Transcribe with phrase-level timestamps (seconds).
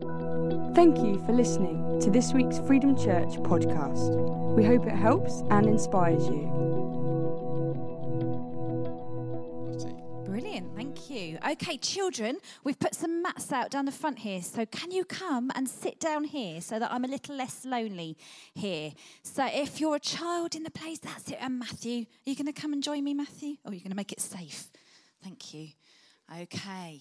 [0.00, 4.54] Thank you for listening to this week's Freedom Church podcast.
[4.54, 6.46] We hope it helps and inspires you.
[10.24, 11.38] Brilliant, thank you.
[11.50, 14.40] Okay, children, we've put some mats out down the front here.
[14.40, 18.16] So, can you come and sit down here so that I'm a little less lonely
[18.54, 18.92] here?
[19.24, 21.38] So, if you're a child in the place, that's it.
[21.40, 23.56] And Matthew, are you going to come and join me, Matthew?
[23.64, 24.68] Or are you going to make it safe?
[25.24, 25.70] Thank you.
[26.42, 27.00] Okay.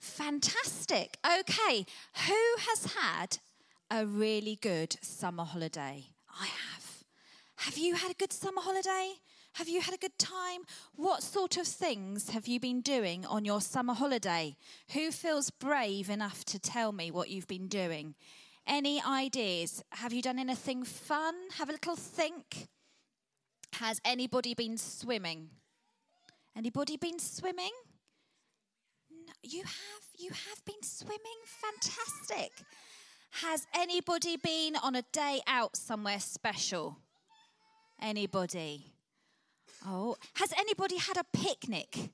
[0.00, 1.18] Fantastic.
[1.24, 1.84] Okay.
[2.26, 3.38] Who has had
[3.90, 6.06] a really good summer holiday?
[6.40, 7.04] I have.
[7.56, 9.12] Have you had a good summer holiday?
[9.54, 10.62] Have you had a good time?
[10.96, 14.56] What sort of things have you been doing on your summer holiday?
[14.94, 18.14] Who feels brave enough to tell me what you've been doing?
[18.66, 19.82] Any ideas?
[19.90, 21.34] Have you done anything fun?
[21.58, 22.68] Have a little think.
[23.74, 25.50] Has anybody been swimming?
[26.56, 27.72] Anybody been swimming?
[29.42, 30.04] You have.
[30.18, 31.40] You have been swimming.
[31.44, 32.52] Fantastic.
[33.30, 36.98] Has anybody been on a day out somewhere special?
[38.00, 38.92] Anybody?
[39.86, 42.10] Oh, has anybody had a picnic?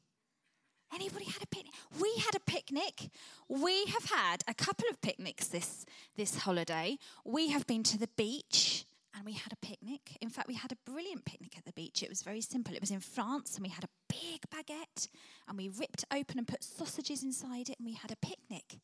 [0.95, 1.75] Anybody had a picnic?
[2.01, 3.11] We had a picnic.
[3.49, 5.85] We have had a couple of picnics this
[6.17, 6.99] this holiday.
[7.25, 8.86] We have been to the beach
[9.17, 10.17] and we had a picnic.
[10.21, 12.03] In fact, we had a brilliant picnic at the beach.
[12.03, 12.75] It was very simple.
[12.75, 15.09] It was in France and we had a big baguette
[15.49, 18.79] and we ripped open and put sausages inside it and we had a picnic.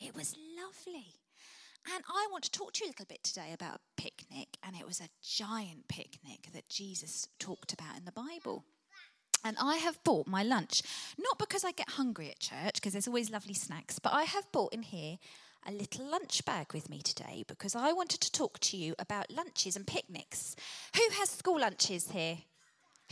[0.00, 1.20] It was lovely.
[1.94, 4.74] And I want to talk to you a little bit today about a picnic, and
[4.74, 8.64] it was a giant picnic that Jesus talked about in the Bible.
[9.44, 10.80] And I have bought my lunch,
[11.18, 14.50] not because I get hungry at church, because there's always lovely snacks, but I have
[14.50, 15.18] bought in here
[15.66, 19.30] a little lunch bag with me today because I wanted to talk to you about
[19.30, 20.56] lunches and picnics.
[20.94, 22.38] Who has school lunches here?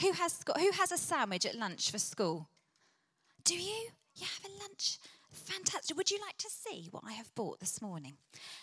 [0.01, 2.49] Who has, who has a sandwich at lunch for school?
[3.45, 3.89] Do you?
[4.17, 4.99] You have a lunch?
[5.31, 5.97] Fantastic.
[5.97, 8.15] Would you like to see what I have bought this morning?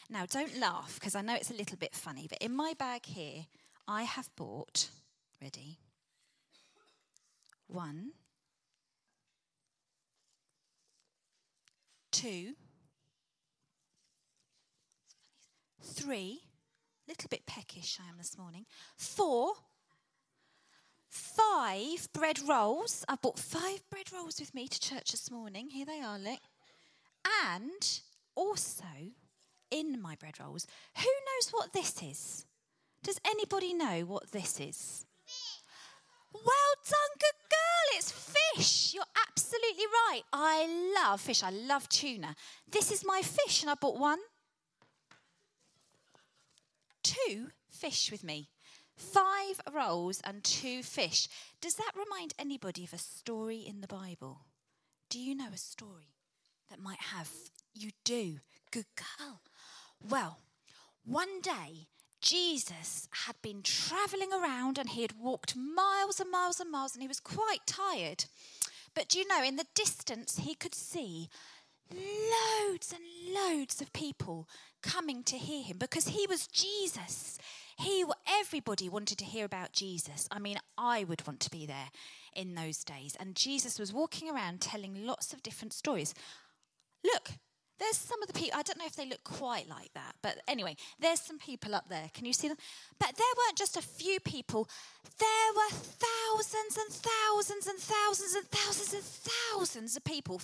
[0.09, 3.05] Now, don't laugh because I know it's a little bit funny, but in my bag
[3.05, 3.45] here,
[3.87, 4.89] I have bought,
[5.41, 5.79] ready?
[7.67, 8.11] One,
[12.11, 12.53] two,
[15.81, 16.41] three,
[17.07, 19.53] little bit peckish I am this morning, four,
[21.07, 23.03] five bread rolls.
[23.09, 25.69] I bought five bread rolls with me to church this morning.
[25.69, 26.39] Here they are, look.
[27.45, 28.01] And
[28.35, 28.85] also,
[29.71, 32.45] in my bread rolls, who knows what this is?
[33.03, 35.05] Does anybody know what this is?
[36.33, 37.97] Well done, good girl.
[37.97, 38.93] It's fish.
[38.93, 40.21] You're absolutely right.
[40.31, 41.43] I love fish.
[41.43, 42.35] I love tuna.
[42.69, 44.19] This is my fish, and I bought one,
[47.09, 48.49] two fish with me.
[48.95, 51.27] Five rolls and two fish.
[51.61, 54.41] Does that remind anybody of a story in the Bible?
[55.09, 56.15] Do you know a story?
[56.69, 57.29] that might have.
[57.73, 58.39] You do.
[58.71, 59.41] Good girl.
[60.07, 60.39] Well,
[61.05, 61.87] one day,
[62.21, 67.01] Jesus had been traveling around and he had walked miles and miles and miles and
[67.01, 68.25] he was quite tired.
[68.93, 71.29] But do you know, in the distance, he could see
[71.91, 74.47] loads and loads of people
[74.81, 77.37] coming to hear him because he was Jesus.
[77.77, 80.27] He, everybody wanted to hear about Jesus.
[80.31, 81.89] I mean, I would want to be there
[82.35, 83.15] in those days.
[83.19, 86.13] And Jesus was walking around telling lots of different stories.
[87.03, 87.31] Look,
[87.79, 90.41] there's some of the people, I don't know if they look quite like that, but
[90.47, 92.11] anyway, there's some people up there.
[92.13, 92.57] Can you see them?
[92.99, 94.67] But there weren't just a few people,
[95.17, 100.39] there were thousands and thousands and thousands and thousands and thousands of people.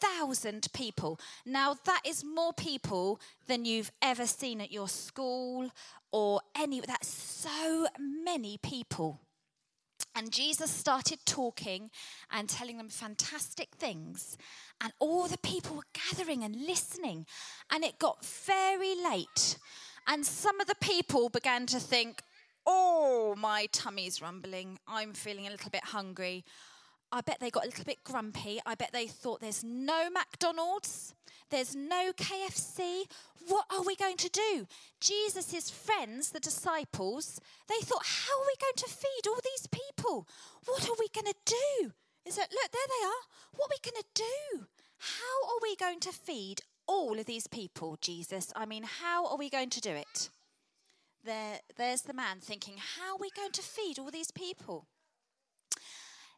[0.00, 1.20] 5,000 people.
[1.44, 5.70] Now, that is more people than you've ever seen at your school
[6.12, 9.20] or any, that's so many people.
[10.14, 11.90] And Jesus started talking
[12.30, 14.36] and telling them fantastic things.
[14.80, 17.26] And all the people were gathering and listening.
[17.70, 19.58] And it got very late.
[20.06, 22.22] And some of the people began to think,
[22.66, 24.78] oh, my tummy's rumbling.
[24.88, 26.44] I'm feeling a little bit hungry.
[27.10, 28.60] I bet they got a little bit grumpy.
[28.66, 31.14] I bet they thought there's no McDonald's,
[31.50, 33.04] there's no KFC.
[33.46, 34.66] What are we going to do?
[35.00, 40.28] Jesus' friends, the disciples, they thought, how are we going to feed all these people?
[40.66, 41.92] What are we going to do?
[42.26, 43.22] Is it, look, there they are.
[43.56, 44.66] What are we going to do?
[44.98, 48.52] How are we going to feed all of these people, Jesus?
[48.54, 50.28] I mean, how are we going to do it?
[51.24, 54.86] There, there's the man thinking, how are we going to feed all these people?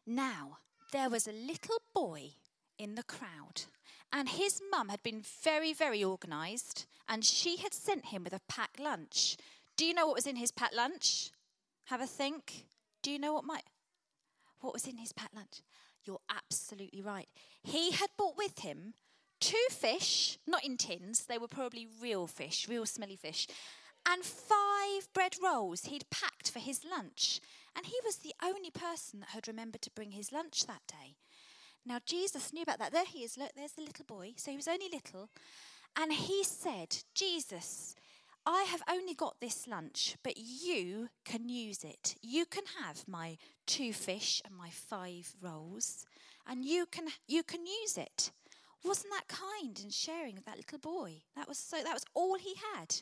[0.05, 0.57] Now,
[0.91, 2.31] there was a little boy
[2.77, 3.63] in the crowd,
[4.11, 8.41] and his mum had been very, very organised, and she had sent him with a
[8.49, 9.37] packed lunch.
[9.77, 11.31] Do you know what was in his packed lunch?
[11.85, 12.65] Have a think.
[13.01, 13.63] Do you know what might
[14.61, 15.61] what was in his packed lunch?
[16.05, 17.27] You're absolutely right.
[17.63, 18.93] He had brought with him
[19.39, 23.47] two fish, not in tins, they were probably real fish, real smelly fish,
[24.07, 27.41] and five bread rolls he'd packed for his lunch.
[27.75, 31.15] And he was the only person that had remembered to bring his lunch that day.
[31.85, 32.91] Now, Jesus knew about that.
[32.91, 33.37] There he is.
[33.37, 34.33] Look, there's the little boy.
[34.35, 35.29] So he was only little.
[35.97, 37.95] And he said, Jesus,
[38.45, 42.15] I have only got this lunch, but you can use it.
[42.21, 43.37] You can have my
[43.67, 46.05] two fish and my five rolls,
[46.47, 48.31] and you can you can use it.
[48.83, 51.21] Wasn't that kind and sharing of that little boy?
[51.35, 52.95] That was so that was all he had.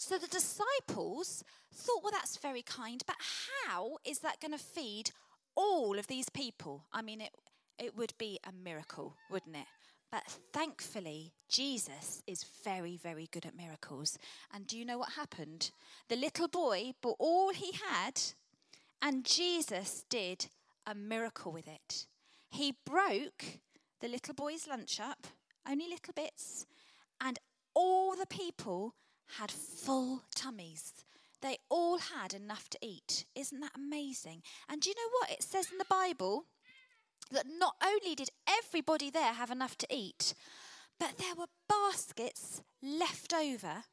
[0.00, 1.44] So the disciples
[1.74, 3.16] thought, well, that's very kind, but
[3.66, 5.10] how is that going to feed
[5.54, 6.86] all of these people?
[6.90, 7.32] I mean, it,
[7.78, 9.66] it would be a miracle, wouldn't it?
[10.10, 10.22] But
[10.54, 14.16] thankfully, Jesus is very, very good at miracles.
[14.54, 15.70] And do you know what happened?
[16.08, 18.22] The little boy brought all he had,
[19.02, 20.46] and Jesus did
[20.86, 22.06] a miracle with it.
[22.48, 23.44] He broke
[24.00, 25.26] the little boy's lunch up,
[25.68, 26.64] only little bits,
[27.20, 27.38] and
[27.74, 28.94] all the people
[29.38, 30.92] had full tummies.
[31.42, 33.24] They all had enough to eat.
[33.34, 34.42] Isn't that amazing?
[34.68, 36.46] And do you know what it says in the Bible?
[37.30, 40.34] that not only did everybody there have enough to eat,
[40.98, 43.84] but there were baskets left over.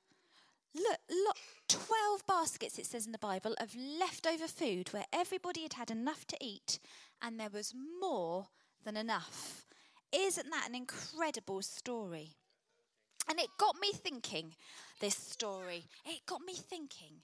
[0.75, 1.38] Look, look,
[1.69, 6.25] 12 baskets, it says in the Bible, of leftover food where everybody had had enough
[6.28, 6.80] to eat
[7.22, 8.48] and there was more
[8.84, 9.66] than enough.
[10.12, 12.36] Isn't that an incredible story?
[13.29, 14.56] And it got me thinking,
[15.00, 17.21] this story, it got me thinking,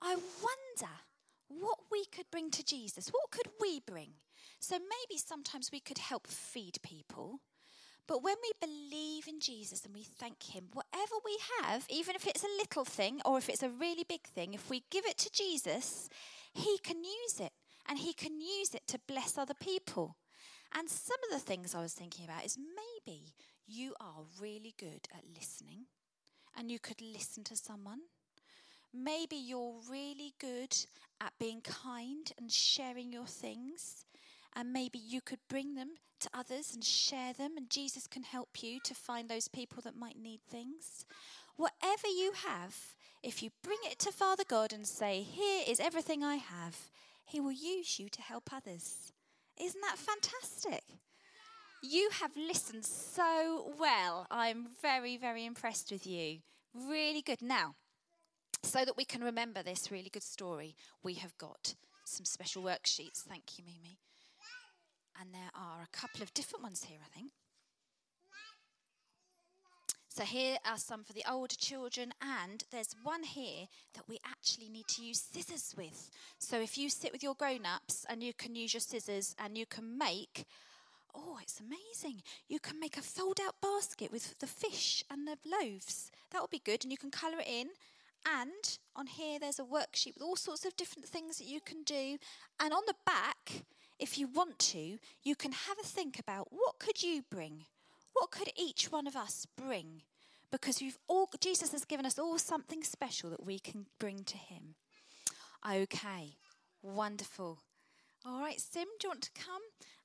[0.00, 0.92] I wonder
[1.48, 3.08] what we could bring to Jesus.
[3.08, 4.10] What could we bring?
[4.60, 7.40] So maybe sometimes we could help feed people.
[8.06, 12.26] But when we believe in Jesus and we thank Him, whatever we have, even if
[12.26, 15.16] it's a little thing or if it's a really big thing, if we give it
[15.18, 16.08] to Jesus,
[16.52, 17.52] He can use it
[17.88, 20.16] and He can use it to bless other people.
[20.76, 23.32] And some of the things I was thinking about is maybe
[23.70, 25.86] you are really good at listening
[26.56, 28.00] and you could listen to someone.
[28.92, 30.76] Maybe you're really good
[31.20, 34.04] at being kind and sharing your things
[34.56, 35.90] and maybe you could bring them
[36.20, 39.96] to others and share them, and Jesus can help you to find those people that
[39.96, 41.06] might need things.
[41.56, 42.76] Whatever you have,
[43.22, 46.90] if you bring it to Father God and say, Here is everything I have,
[47.24, 49.12] He will use you to help others.
[49.60, 50.82] Isn't that fantastic?
[51.82, 54.26] You have listened so well.
[54.30, 56.38] I'm very, very impressed with you.
[56.74, 57.40] Really good.
[57.40, 57.74] Now,
[58.62, 61.74] so that we can remember this really good story, we have got
[62.04, 63.22] some special worksheets.
[63.22, 63.98] Thank you, Mimi.
[65.18, 67.32] And there are a couple of different ones here, I think.
[70.08, 74.68] So here are some for the older children, and there's one here that we actually
[74.68, 76.10] need to use scissors with.
[76.38, 79.56] So if you sit with your grown ups and you can use your scissors and
[79.56, 80.44] you can make,
[81.14, 82.22] oh, it's amazing.
[82.48, 86.10] You can make a fold out basket with the fish and the loaves.
[86.30, 87.68] That will be good, and you can colour it in.
[88.26, 91.82] And on here, there's a worksheet with all sorts of different things that you can
[91.82, 92.18] do.
[92.58, 93.64] And on the back,
[93.98, 97.64] if you want to, you can have a think about what could you bring?
[98.12, 100.02] What could each one of us bring?
[100.50, 104.36] Because we've all Jesus has given us all something special that we can bring to
[104.36, 104.74] him.
[105.68, 106.36] Okay,
[106.82, 107.60] wonderful.
[108.26, 109.62] All right, Sim, do you want to come?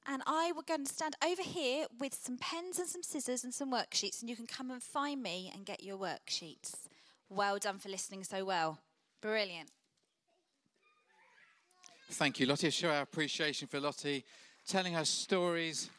[0.07, 3.53] And I will go and stand over here with some pens and some scissors and
[3.53, 6.75] some worksheets, and you can come and find me and get your worksheets.
[7.29, 8.79] Well done for listening so well.
[9.21, 9.69] Brilliant.
[12.11, 12.69] Thank you, Lottie.
[12.69, 14.23] Show our appreciation for Lottie
[14.67, 15.89] telling her stories.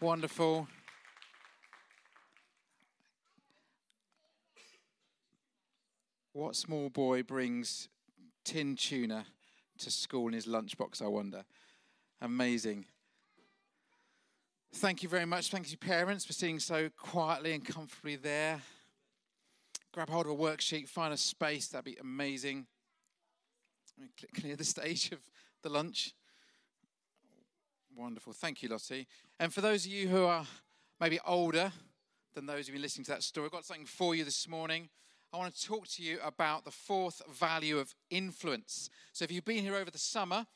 [0.00, 0.68] Wonderful.
[6.34, 7.88] What small boy brings
[8.44, 9.26] tin tuna
[9.78, 11.44] to school in his lunchbox, I wonder?
[12.20, 12.86] Amazing.
[14.74, 15.50] Thank you very much.
[15.50, 18.60] Thank you, parents, for sitting so quietly and comfortably there.
[19.92, 22.66] Grab hold of a worksheet, find a space, that'd be amazing
[24.34, 25.20] clear the stage of
[25.62, 26.14] the lunch.
[27.96, 28.32] Wonderful.
[28.32, 29.06] Thank you, Lottie.
[29.38, 30.46] And for those of you who are
[31.00, 31.72] maybe older
[32.34, 34.88] than those who've been listening to that story, I've got something for you this morning.
[35.32, 38.90] I want to talk to you about the fourth value of influence.
[39.12, 40.46] So, if you've been here over the summer,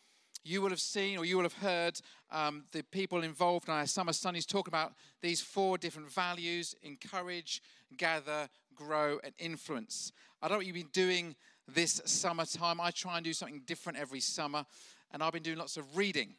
[0.46, 2.00] you will have seen or you will have heard
[2.30, 7.60] um, the people involved in our summer studies talk about these four different values encourage,
[7.96, 10.12] gather, grow, and influence.
[10.40, 11.34] I don't know what you've been doing
[11.66, 12.80] this summertime.
[12.80, 14.64] I try and do something different every summer,
[15.12, 16.34] and I've been doing lots of reading.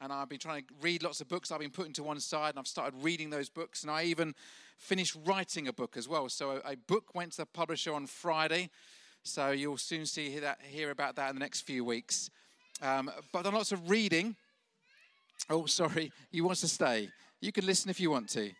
[0.00, 2.50] And I've been trying to read lots of books I've been putting to one side,
[2.50, 3.82] and I've started reading those books.
[3.82, 4.34] And I even
[4.76, 6.28] finished writing a book as well.
[6.28, 8.70] So a book went to the publisher on Friday.
[9.24, 12.30] So you'll soon see that, hear about that in the next few weeks.
[12.80, 14.36] Um, but on lots of reading.
[15.50, 17.08] Oh, sorry, he wants to stay.
[17.40, 18.50] You can listen if you want to.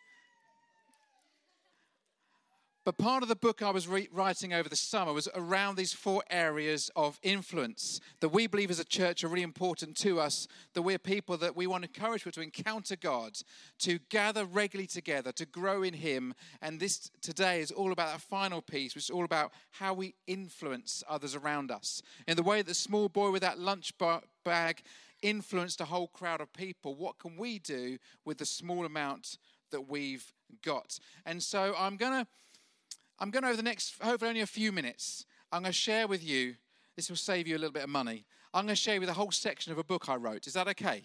[2.88, 5.92] But part of the book I was re- writing over the summer was around these
[5.92, 10.48] four areas of influence that we believe as a church are really important to us.
[10.72, 13.36] That we're people that we want to encourage people to encounter God,
[13.80, 16.32] to gather regularly together, to grow in Him.
[16.62, 20.14] And this today is all about that final piece, which is all about how we
[20.26, 22.00] influence others around us.
[22.26, 23.92] In the way that the small boy with that lunch
[24.46, 24.80] bag
[25.20, 29.36] influenced a whole crowd of people, what can we do with the small amount
[29.72, 30.32] that we've
[30.64, 30.98] got?
[31.26, 32.26] And so I'm going to
[33.20, 36.06] I'm going to, over the next, hopefully only a few minutes, I'm going to share
[36.06, 36.54] with you,
[36.96, 38.24] this will save you a little bit of money.
[38.54, 40.46] I'm going to share with a whole section of a book I wrote.
[40.46, 41.02] Is that okay?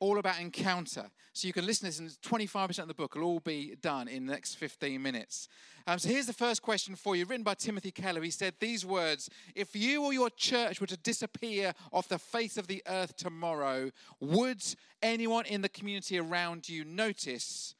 [0.00, 1.10] All about encounter.
[1.32, 4.08] So you can listen to this, and 25% of the book will all be done
[4.08, 5.48] in the next 15 minutes.
[5.86, 8.22] Um, so here's the first question for you, written by Timothy Keller.
[8.22, 12.56] He said these words If you or your church were to disappear off the face
[12.56, 13.90] of the earth tomorrow,
[14.20, 14.62] would
[15.02, 17.74] anyone in the community around you notice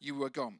[0.00, 0.58] you were gone?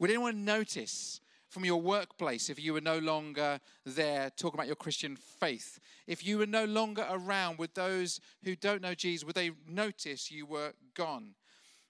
[0.00, 4.76] Would anyone notice from your workplace if you were no longer there talking about your
[4.76, 5.78] Christian faith?
[6.06, 10.30] If you were no longer around with those who don't know Jesus, would they notice
[10.30, 11.34] you were gone?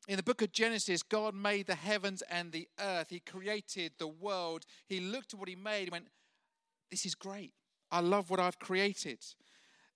[0.08, 3.10] In the book of Genesis, God made the heavens and the earth.
[3.10, 4.66] He created the world.
[4.88, 6.08] He looked at what He made and went,
[6.90, 7.52] This is great.
[7.92, 9.24] I love what I've created.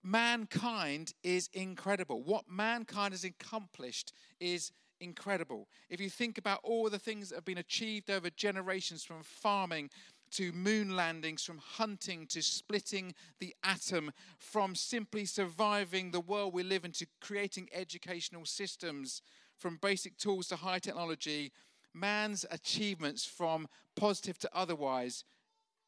[0.05, 2.23] Mankind is incredible.
[2.23, 4.71] What mankind has accomplished is
[5.05, 5.69] incredible.
[5.89, 9.91] If you think about all the things that have been achieved over generations from farming
[10.33, 16.65] to moon landings, from hunting to splitting the atom, from simply surviving the world we
[16.65, 19.23] live in to creating educational systems,
[19.57, 21.53] from basic tools to high technology,
[21.93, 25.25] man's achievements from positive to otherwise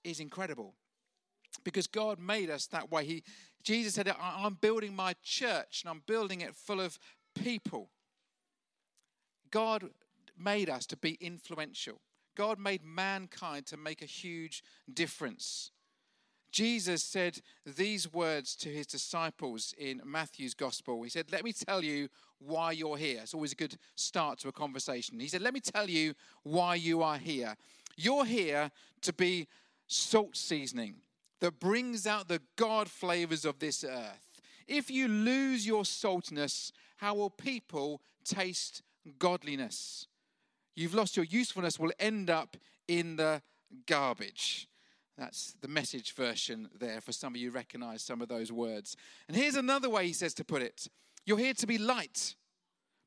[0.04, 0.74] is incredible.
[1.64, 3.04] Because God made us that way.
[3.04, 3.22] He,
[3.64, 6.98] Jesus said, I'm building my church and I'm building it full of
[7.34, 7.90] people
[9.56, 9.88] God
[10.38, 11.98] made us to be influential.
[12.34, 15.70] God made mankind to make a huge difference.
[16.52, 21.02] Jesus said these words to his disciples in Matthew's gospel.
[21.02, 23.20] He said, Let me tell you why you're here.
[23.22, 25.18] It's always a good start to a conversation.
[25.18, 27.56] He said, Let me tell you why you are here.
[27.96, 28.70] You're here
[29.00, 29.48] to be
[29.86, 30.96] salt seasoning
[31.40, 34.38] that brings out the God flavors of this earth.
[34.68, 38.82] If you lose your saltiness, how will people taste
[39.18, 40.06] godliness.
[40.74, 43.42] You've lost your usefulness, will end up in the
[43.86, 44.68] garbage.
[45.16, 48.96] That's the message version there for some of you recognize some of those words.
[49.28, 50.88] And here's another way he says to put it
[51.24, 52.34] You're here to be light,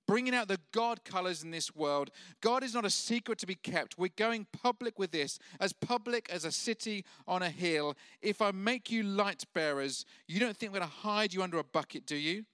[0.07, 2.09] bringing out the God colors in this world.
[2.41, 3.97] God is not a secret to be kept.
[3.97, 7.95] We're going public with this, as public as a city on a hill.
[8.21, 11.59] If I make you light bearers, you don't think I'm going to hide you under
[11.59, 12.45] a bucket, do you?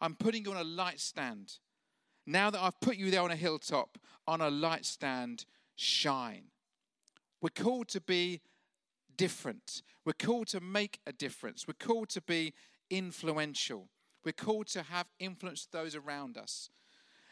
[0.00, 1.58] I'm putting you on a light stand.
[2.28, 6.42] Now that I've put you there on a hilltop, on a light stand, shine.
[7.40, 8.42] We're called to be
[9.16, 9.80] different.
[10.04, 11.66] We're called to make a difference.
[11.66, 12.52] We're called to be
[12.90, 13.88] influential.
[14.26, 16.68] We're called to have influence those around us.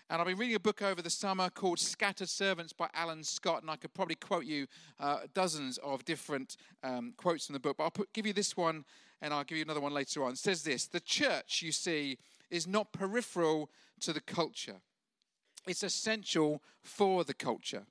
[0.09, 3.61] And I've been reading a book over the summer called Scattered Servants by Alan Scott,
[3.61, 4.67] and I could probably quote you
[4.99, 8.57] uh, dozens of different um, quotes from the book, but I'll put, give you this
[8.57, 8.87] one
[9.21, 10.33] and I'll give you another one later on.
[10.33, 12.17] It says this The church, you see,
[12.50, 14.81] is not peripheral to the culture,
[15.66, 17.85] it's essential for the culture.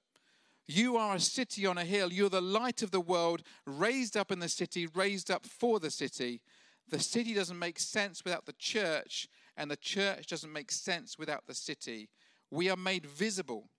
[0.67, 2.12] You are a city on a hill.
[2.12, 5.91] You're the light of the world, raised up in the city, raised up for the
[5.91, 6.41] city.
[6.89, 9.27] The city doesn't make sense without the church,
[9.58, 12.10] and the church doesn't make sense without the city.
[12.50, 13.70] We are made visible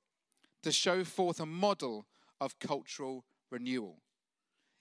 [0.62, 2.06] to show forth a model
[2.40, 3.98] of cultural renewal.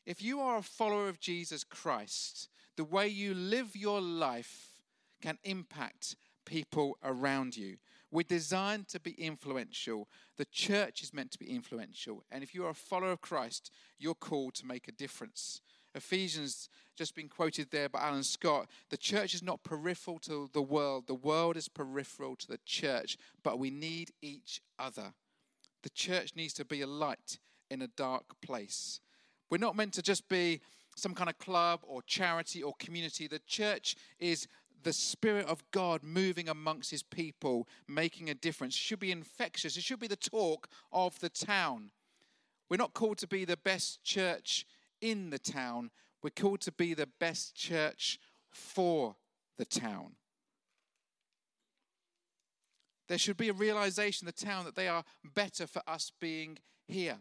[0.06, 4.82] If you are a follower of Jesus Christ, the way you live your life
[5.22, 7.78] can impact people around you.
[8.16, 10.08] We're designed to be influential.
[10.38, 12.24] The church is meant to be influential.
[12.32, 15.60] And if you are a follower of Christ, you're called to make a difference.
[15.94, 18.70] Ephesians, just been quoted there by Alan Scott.
[18.90, 23.18] The church is not peripheral to the world, the world is peripheral to the church,
[23.44, 25.14] but we need each other.
[25.84, 29.02] The church needs to be a light in a dark place.
[29.50, 30.62] We're not meant to just be
[30.96, 33.28] some kind of club or charity or community.
[33.28, 34.48] The church is
[34.86, 38.76] the Spirit of God moving amongst His people, making a difference.
[38.76, 39.76] Should be infectious.
[39.76, 41.90] It should be the talk of the town.
[42.70, 44.66] We're not called to be the best church
[45.02, 45.92] in the town,
[46.24, 48.18] we're called to be the best church
[48.50, 49.16] for
[49.58, 50.14] the town.
[53.08, 55.04] There should be a realization in the town that they are
[55.36, 57.18] better for us being here.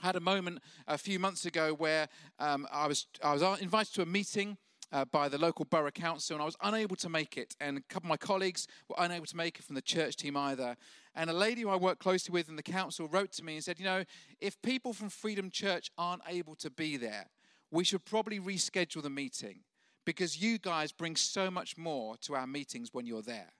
[0.00, 3.94] I had a moment a few months ago where um, I, was, I was invited
[3.94, 4.56] to a meeting
[4.92, 7.54] uh, by the local borough council, and I was unable to make it.
[7.60, 10.36] And a couple of my colleagues were unable to make it from the church team
[10.36, 10.76] either.
[11.14, 13.64] And a lady who I work closely with in the council wrote to me and
[13.64, 14.04] said, You know,
[14.40, 17.26] if people from Freedom Church aren't able to be there,
[17.70, 19.60] we should probably reschedule the meeting
[20.04, 23.52] because you guys bring so much more to our meetings when you're there.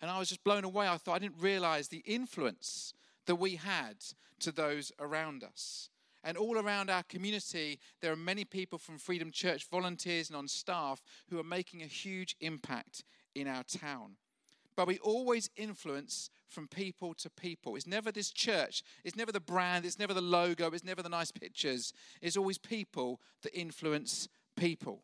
[0.00, 0.88] And I was just blown away.
[0.88, 2.92] I thought I didn't realize the influence
[3.26, 3.96] that we had
[4.40, 5.90] to those around us.
[6.24, 10.48] And all around our community, there are many people from Freedom Church, volunteers and on
[10.48, 13.04] staff, who are making a huge impact
[13.34, 14.16] in our town.
[14.74, 17.76] But we always influence from people to people.
[17.76, 21.08] It's never this church, it's never the brand, it's never the logo, it's never the
[21.08, 21.92] nice pictures.
[22.22, 25.02] It's always people that influence people.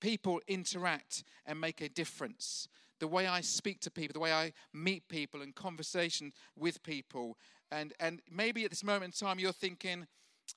[0.00, 2.68] People interact and make a difference.
[3.00, 7.38] The way I speak to people, the way I meet people and conversation with people.
[7.72, 10.06] And, and maybe at this moment in time, you're thinking,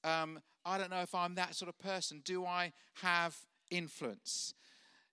[0.04, 2.22] um, I don't know if I'm that sort of person.
[2.24, 3.38] Do I have
[3.70, 4.54] influence?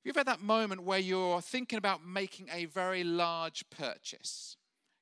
[0.05, 4.57] You've had that moment where you're thinking about making a very large purchase.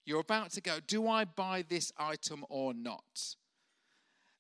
[0.05, 3.37] You're about to go, do I buy this item or not?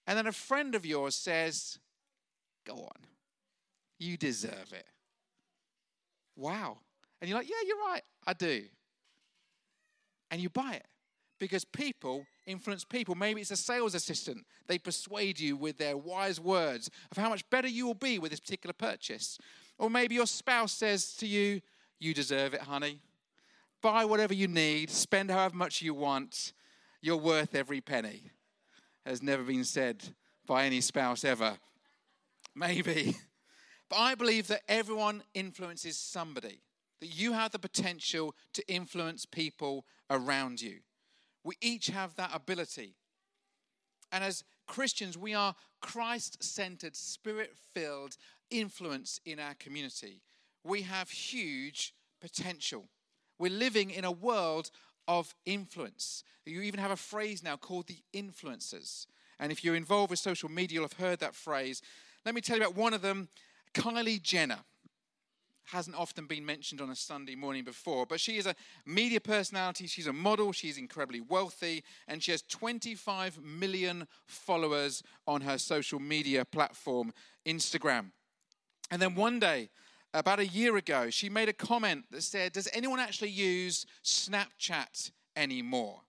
[0.06, 1.78] And then a friend of yours says,
[2.66, 3.06] go on,
[3.98, 4.86] you deserve it.
[6.36, 6.78] Wow.
[7.20, 8.64] And you're like, yeah, you're right, I do.
[10.30, 10.86] And you buy it
[11.38, 13.14] because people influence people.
[13.14, 14.44] Maybe it's a sales assistant.
[14.66, 18.30] They persuade you with their wise words of how much better you will be with
[18.30, 19.38] this particular purchase.
[19.78, 21.60] Or maybe your spouse says to you,
[21.98, 23.00] You deserve it, honey.
[23.80, 26.52] Buy whatever you need, spend however much you want.
[27.00, 28.30] You're worth every penny.
[29.04, 30.02] Has never been said
[30.46, 31.56] by any spouse ever.
[32.54, 33.16] Maybe.
[33.88, 36.62] But I believe that everyone influences somebody,
[37.00, 40.78] that you have the potential to influence people around you.
[41.44, 42.94] We each have that ability.
[44.10, 48.16] And as Christians, we are Christ centered, spirit filled
[48.50, 50.20] influence in our community.
[50.64, 52.88] We have huge potential.
[53.38, 54.70] We're living in a world
[55.08, 56.22] of influence.
[56.46, 59.06] You even have a phrase now called the influencers.
[59.40, 61.82] And if you're involved with social media, you'll have heard that phrase.
[62.24, 63.28] Let me tell you about one of them
[63.74, 64.60] Kylie Jenner
[65.64, 69.86] hasn't often been mentioned on a Sunday morning before, but she is a media personality.
[69.86, 70.52] She's a model.
[70.52, 77.12] She's incredibly wealthy, and she has 25 million followers on her social media platform,
[77.46, 78.10] Instagram.
[78.90, 79.70] And then one day,
[80.14, 85.10] about a year ago, she made a comment that said, Does anyone actually use Snapchat
[85.36, 86.00] anymore?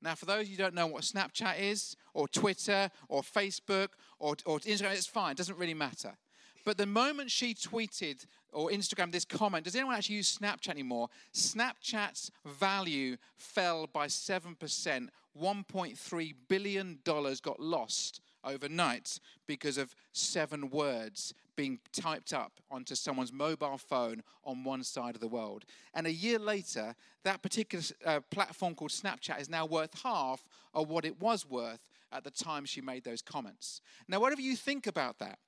[0.00, 4.36] Now, for those you who don't know what Snapchat is, or Twitter, or Facebook, or,
[4.44, 6.16] or Instagram, it's fine, it doesn't really matter.
[6.64, 11.08] But the moment she tweeted or Instagram this comment, does anyone actually use Snapchat anymore?
[11.34, 15.08] Snapchat's value fell by 7%.
[15.40, 23.78] $1.3 billion got lost overnight because of seven words being typed up onto someone's mobile
[23.78, 25.64] phone on one side of the world.
[25.94, 30.88] And a year later, that particular uh, platform called Snapchat is now worth half of
[30.88, 33.80] what it was worth at the time she made those comments.
[34.08, 35.38] Now, whatever you think about that,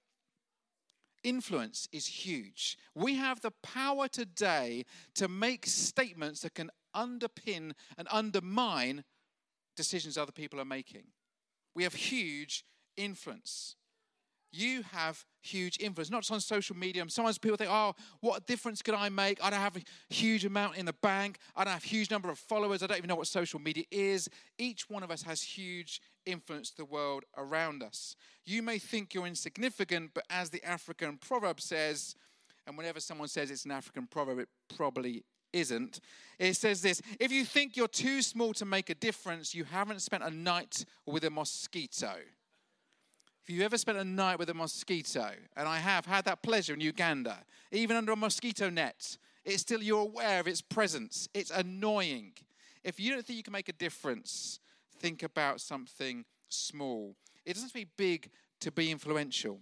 [1.26, 2.78] influence is huge.
[2.94, 4.84] We have the power today
[5.16, 9.02] to make statements that can underpin and undermine
[9.76, 11.02] decisions other people are making.
[11.74, 12.64] We have huge
[12.96, 13.74] influence.
[14.52, 17.04] You have huge influence, not just on social media.
[17.08, 19.42] Sometimes people think, oh, what difference could I make?
[19.42, 21.38] I don't have a huge amount in the bank.
[21.56, 22.82] I don't have a huge number of followers.
[22.82, 24.30] I don't even know what social media is.
[24.58, 28.16] Each one of us has huge influence the world around us.
[28.44, 32.14] You may think you're insignificant, but as the African proverb says,
[32.66, 36.00] and whenever someone says it's an African proverb, it probably isn't.
[36.38, 40.00] It says this If you think you're too small to make a difference, you haven't
[40.00, 42.14] spent a night with a mosquito.
[43.42, 46.74] If you ever spent a night with a mosquito, and I have had that pleasure
[46.74, 47.38] in Uganda,
[47.70, 51.28] even under a mosquito net, it's still you're aware of its presence.
[51.32, 52.32] It's annoying.
[52.82, 54.58] If you don't think you can make a difference,
[54.98, 57.16] think about something small.
[57.44, 58.30] It doesn't have to be big
[58.60, 59.60] to be influential.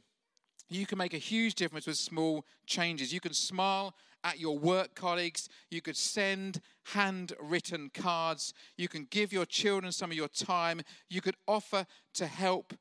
[0.69, 3.13] You can make a huge difference with small changes.
[3.13, 3.95] You can smile
[4.25, 5.49] at your work colleagues.
[5.71, 8.55] You could send handwritten cards.
[8.77, 10.81] You can give your children some of your time.
[11.11, 12.75] You could offer to help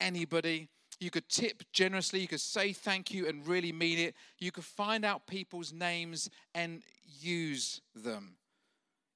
[0.00, 0.68] anybody.
[1.00, 2.20] You could tip generously.
[2.20, 4.14] You could say thank you and really mean it.
[4.38, 6.82] You could find out people's names and
[7.18, 8.36] use them.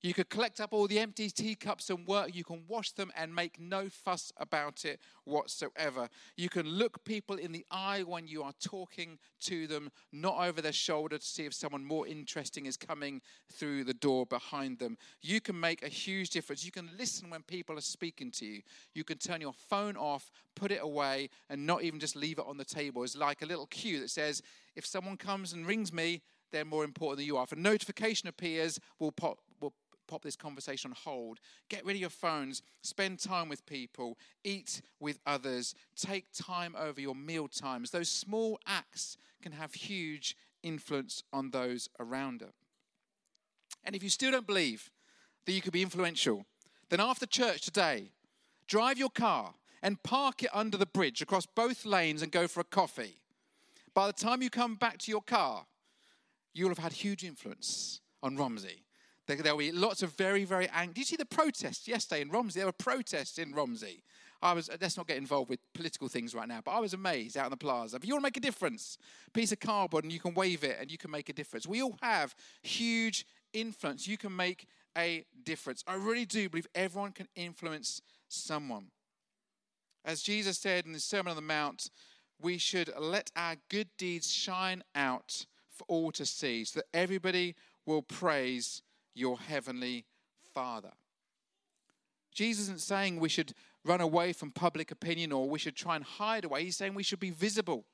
[0.06, 2.32] You could collect up all the empty teacups and work.
[2.32, 6.08] You can wash them and make no fuss about it whatsoever.
[6.36, 10.62] You can look people in the eye when you are talking to them, not over
[10.62, 13.20] their shoulder to see if someone more interesting is coming
[13.52, 14.96] through the door behind them.
[15.22, 16.64] You can make a huge difference.
[16.64, 18.62] You can listen when people are speaking to you.
[18.94, 22.46] You can turn your phone off, put it away, and not even just leave it
[22.46, 23.02] on the table.
[23.02, 24.40] It's like a little cue that says,
[24.76, 27.42] if someone comes and rings me, they're more important than you are.
[27.42, 29.72] If a notification appears, we'll pop, we'll
[30.06, 31.38] pop this conversation on hold.
[31.68, 37.00] Get rid of your phones, spend time with people, eat with others, take time over
[37.00, 37.90] your meal times.
[37.90, 42.54] Those small acts can have huge influence on those around us.
[43.84, 44.90] And if you still don't believe
[45.44, 46.44] that you could be influential,
[46.90, 48.10] then after church today,
[48.66, 52.60] drive your car and park it under the bridge across both lanes and go for
[52.60, 53.22] a coffee.
[53.94, 55.66] By the time you come back to your car,
[56.52, 58.84] you'll have had huge influence on Romsey.
[59.26, 60.94] There, will be lots of very, very angry.
[60.94, 62.60] Did you see the protests yesterday in Romsey?
[62.60, 64.02] There were protests in Romsey.
[64.42, 67.36] I was, let's not get involved with political things right now, but I was amazed
[67.36, 67.96] out in the plaza.
[67.96, 68.98] If you want to make a difference,
[69.32, 71.66] piece of cardboard and you can wave it and you can make a difference.
[71.66, 74.06] We all have huge influence.
[74.06, 75.82] You can make a difference.
[75.86, 78.86] I really do believe everyone can influence someone.
[80.04, 81.90] As Jesus said in the Sermon on the Mount,
[82.40, 87.54] we should let our good deeds shine out for all to see so that everybody
[87.86, 88.82] will praise
[89.16, 90.04] your heavenly
[90.54, 90.92] Father.
[92.32, 96.04] Jesus isn't saying we should run away from public opinion or we should try and
[96.04, 96.64] hide away.
[96.64, 97.86] He's saying we should be visible.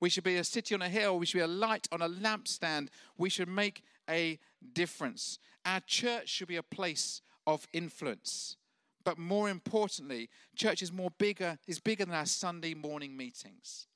[0.00, 1.18] We should be a city on a hill.
[1.18, 2.88] We should be a light on a lampstand.
[3.18, 4.38] We should make a
[4.72, 5.38] difference.
[5.66, 8.56] Our church should be a place of influence.
[9.04, 13.86] But more importantly, church is more bigger, is bigger than our Sunday morning meetings.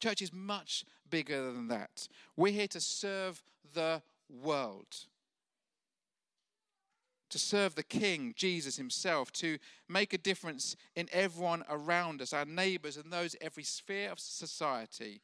[0.00, 2.08] Church is much bigger than that.
[2.36, 5.06] We're here to serve the world,
[7.30, 9.58] to serve the King, Jesus Himself, to
[9.88, 15.20] make a difference in everyone around us, our neighbors, and those every sphere of society.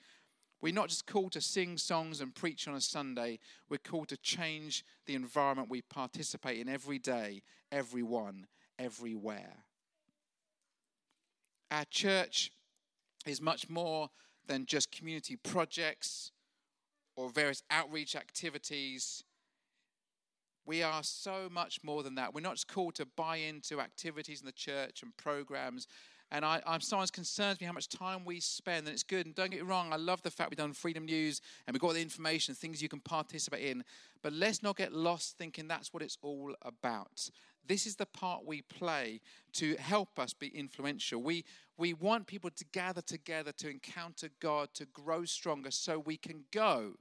[0.60, 4.16] We're not just called to sing songs and preach on a Sunday, we're called to
[4.16, 8.46] change the environment we participate in every day, everyone,
[8.78, 9.64] everywhere.
[11.70, 12.52] Our church
[13.26, 14.10] is much more
[14.46, 16.30] than just community projects
[17.16, 19.24] or various outreach activities.
[20.64, 22.34] We are so much more than that.
[22.34, 25.88] We're not just called to buy into activities in the church and programs.
[26.30, 29.26] And I, am sometimes concerned me how much time we spend, and it's good.
[29.26, 31.80] And don't get me wrong, I love the fact we've done Freedom News and we've
[31.80, 33.84] got all the information, things you can participate in.
[34.22, 37.28] But let's not get lost thinking that's what it's all about.
[37.66, 39.20] This is the part we play
[39.54, 41.20] to help us be influential.
[41.20, 41.44] We,
[41.76, 46.44] we want people to gather together to encounter God, to grow stronger, so we can
[46.50, 46.94] go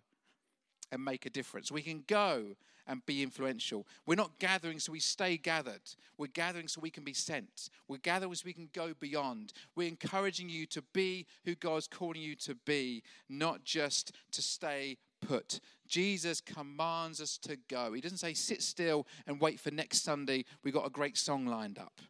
[0.91, 1.71] and make a difference.
[1.71, 3.85] We can go and be influential.
[4.05, 5.81] We're not gathering so we stay gathered.
[6.17, 7.69] We're gathering so we can be sent.
[7.87, 9.53] We're gathering so we can go beyond.
[9.75, 14.97] We're encouraging you to be who God's calling you to be, not just to stay
[15.21, 15.59] put.
[15.87, 17.93] Jesus commands us to go.
[17.93, 20.45] He doesn't say sit still and wait for next Sunday.
[20.63, 22.01] We've got a great song lined up.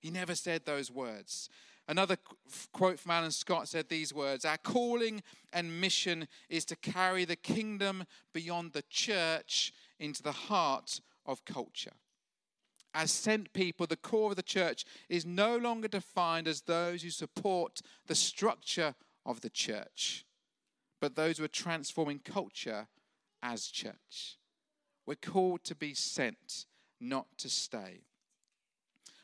[0.00, 1.48] He never said those words.
[1.90, 2.16] Another
[2.72, 7.36] quote from Alan Scott said these words Our calling and mission is to carry the
[7.36, 11.92] kingdom beyond the church into the heart of culture.
[12.92, 17.10] As sent people, the core of the church is no longer defined as those who
[17.10, 20.24] support the structure of the church,
[21.00, 22.88] but those who are transforming culture
[23.42, 24.38] as church.
[25.06, 26.66] We're called to be sent,
[27.00, 28.00] not to stay.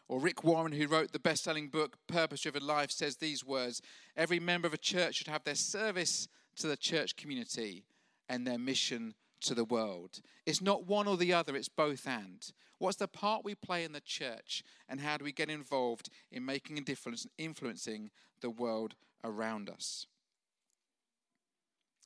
[0.09, 3.83] Or Rick Warren, who wrote the best selling book, Purpose Driven Life, says these words
[4.17, 7.85] Every member of a church should have their service to the church community
[8.29, 10.21] and their mission to the world.
[10.45, 12.47] It's not one or the other, it's both and.
[12.79, 16.45] What's the part we play in the church, and how do we get involved in
[16.45, 18.95] making a difference and influencing the world
[19.25, 20.07] around us?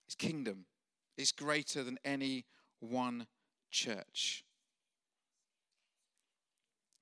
[0.06, 0.66] His kingdom
[1.16, 2.44] is greater than any
[2.80, 3.26] one
[3.70, 4.44] church.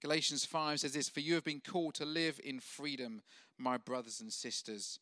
[0.01, 3.23] Galatians 5 says this For you have been called to live in freedom,
[3.59, 5.01] my brothers and sisters.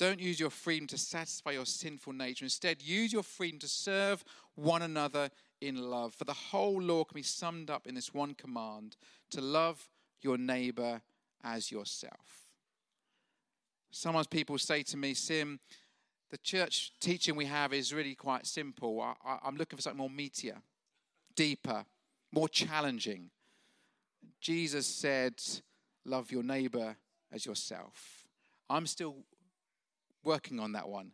[0.00, 2.46] Don't use your freedom to satisfy your sinful nature.
[2.46, 5.28] Instead, use your freedom to serve one another
[5.60, 6.14] in love.
[6.14, 8.96] For the whole law can be summed up in this one command
[9.32, 9.90] to love
[10.22, 11.02] your neighbor
[11.44, 12.46] as yourself.
[13.90, 15.60] Sometimes people say to me, Sim,
[16.30, 19.02] the church teaching we have is really quite simple.
[19.02, 20.62] I, am looking for something more meatier,
[21.36, 21.84] deeper,
[22.32, 23.28] more challenging.
[24.40, 25.34] Jesus said,
[26.06, 26.96] Love your neighbor
[27.30, 28.24] as yourself.
[28.70, 29.16] I'm still
[30.24, 31.12] working on that one.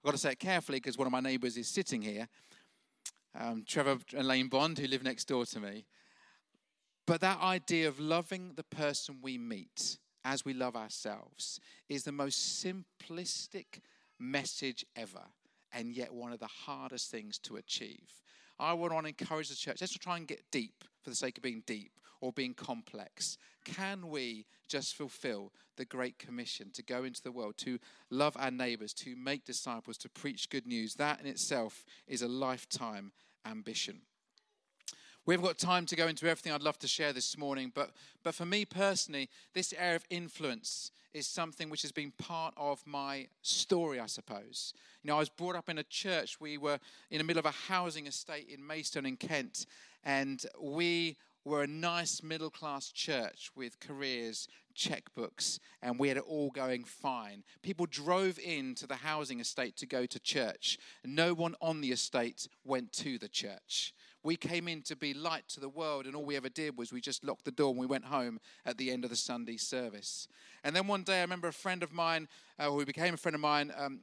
[0.00, 2.28] I've got to say it carefully because one of my neighbors is sitting here,
[3.38, 5.86] um, Trevor and Lane Bond, who live next door to me.
[7.06, 11.58] But that idea of loving the person we meet as we love ourselves
[11.88, 13.80] is the most simplistic
[14.18, 15.22] message ever,
[15.72, 18.12] and yet one of the hardest things to achieve.
[18.58, 21.38] I would want to encourage the church, let's try and get deep for the sake
[21.38, 23.38] of being deep or being complex.
[23.74, 27.78] Can we just fulfill the Great Commission to go into the world, to
[28.10, 30.94] love our neighbors, to make disciples, to preach good news?
[30.94, 33.12] That in itself is a lifetime
[33.44, 34.00] ambition.
[35.26, 37.90] We haven't got time to go into everything I'd love to share this morning, but,
[38.24, 42.80] but for me personally, this area of influence is something which has been part of
[42.86, 44.72] my story, I suppose.
[45.02, 46.40] You know, I was brought up in a church.
[46.40, 46.78] We were
[47.10, 49.66] in the middle of a housing estate in Maidstone in Kent,
[50.02, 56.24] and we were a nice middle class church with careers, checkbooks, and we had it
[56.26, 57.42] all going fine.
[57.62, 60.78] People drove into the housing estate to go to church.
[61.04, 63.94] No one on the estate went to the church.
[64.22, 66.92] We came in to be light to the world, and all we ever did was
[66.92, 69.56] we just locked the door and we went home at the end of the Sunday
[69.56, 70.28] service.
[70.64, 73.36] And then one day, I remember a friend of mine, uh, who became a friend
[73.36, 74.00] of mine, um,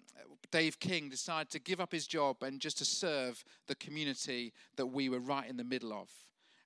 [0.52, 4.86] Dave King, decided to give up his job and just to serve the community that
[4.88, 6.10] we were right in the middle of.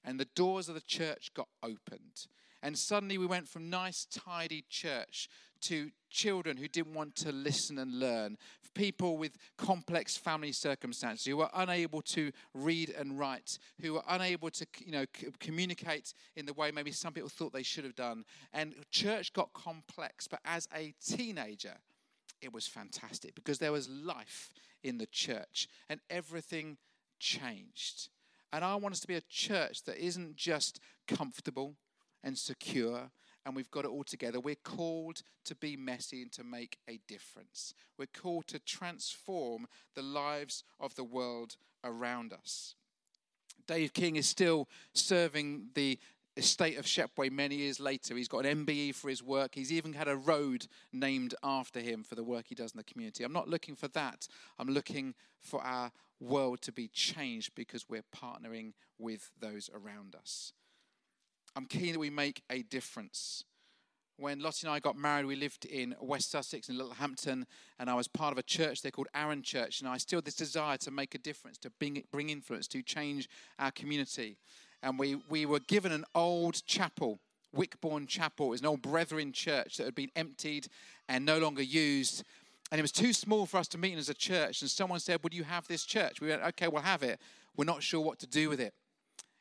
[0.09, 2.25] And the doors of the church got opened.
[2.63, 5.29] And suddenly we went from nice, tidy church
[5.61, 8.35] to children who didn't want to listen and learn,
[8.73, 14.49] people with complex family circumstances who were unable to read and write, who were unable
[14.49, 15.05] to you know,
[15.39, 18.25] communicate in the way maybe some people thought they should have done.
[18.51, 21.75] And church got complex, but as a teenager,
[22.41, 26.77] it was fantastic because there was life in the church and everything
[27.19, 28.09] changed.
[28.51, 31.75] And I want us to be a church that isn't just comfortable
[32.23, 33.11] and secure
[33.45, 34.39] and we've got it all together.
[34.39, 37.73] We're called to be messy and to make a difference.
[37.97, 42.75] We're called to transform the lives of the world around us.
[43.67, 45.99] Dave King is still serving the
[46.39, 48.15] estate of Shepway many years later.
[48.15, 49.53] He's got an MBE for his work.
[49.53, 52.83] He's even had a road named after him for the work he does in the
[52.83, 53.23] community.
[53.23, 54.27] I'm not looking for that.
[54.57, 60.53] I'm looking for our world to be changed because we're partnering with those around us.
[61.55, 63.43] I'm keen that we make a difference.
[64.17, 67.45] When Lottie and I got married, we lived in West Sussex in Littlehampton,
[67.79, 69.79] and I was part of a church there called Arun Church.
[69.79, 72.81] And I still had this desire to make a difference, to bring, bring influence, to
[72.81, 74.37] change our community.
[74.81, 77.19] And we, we were given an old chapel,
[77.55, 78.47] Wickbourne Chapel.
[78.47, 80.67] It was an old Brethren church that had been emptied
[81.07, 82.23] and no longer used.
[82.71, 84.61] And it was too small for us to meet in as a church.
[84.61, 86.21] And someone said, Would you have this church?
[86.21, 87.19] We went, Okay, we'll have it.
[87.57, 88.73] We're not sure what to do with it.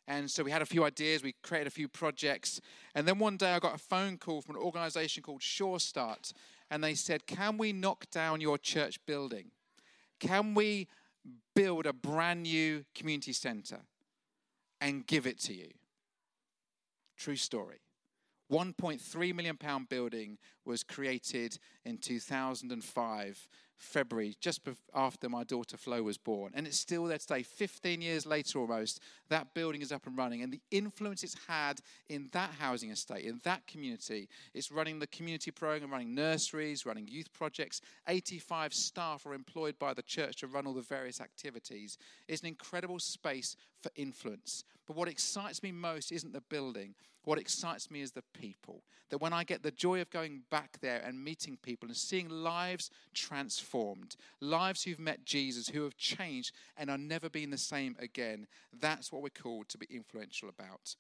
[0.09, 2.63] And so we had a few ideas, we created a few projects.
[2.95, 6.33] And then one day I got a phone call from an organization called Sure Start.
[6.71, 9.51] And they said, Can we knock down your church building?
[10.19, 10.89] Can we
[11.55, 13.81] build a brand new community center
[14.81, 15.69] and give it to you?
[17.17, 17.81] True story.
[18.51, 24.61] 1.3 million pound building was created in 2005 February, just
[24.95, 26.51] after my daughter Flo was born.
[26.55, 29.01] And it's still there today, 15 years later almost.
[29.29, 30.43] That building is up and running.
[30.43, 35.07] And the influence it's had in that housing estate, in that community, it's running the
[35.07, 37.81] community program, running nurseries, running youth projects.
[38.09, 41.99] 85 staff are employed by the church to run all the various activities.
[42.27, 44.65] It's an incredible space for influence.
[44.87, 46.95] But what excites me most isn't the building.
[47.29, 48.85] What excites me is the people.
[49.11, 52.31] That when I get the joy of going back there and meeting people and seeing
[52.31, 57.97] lives transformed, lives who've met Jesus, who have changed and are never been the same
[57.99, 58.47] again,
[58.81, 60.97] that's what we're called to be influential about.